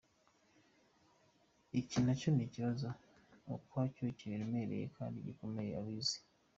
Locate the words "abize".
5.81-6.17